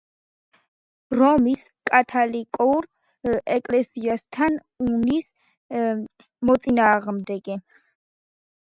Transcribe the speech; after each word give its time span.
რომის 1.19 1.65
კათოლიკურ 1.91 2.89
ეკლესიასთან 3.59 4.59
უნიის 4.87 6.27
მოწინააღმდეგე. 6.51 7.65